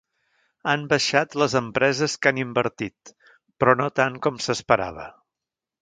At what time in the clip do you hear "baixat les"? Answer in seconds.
0.93-1.55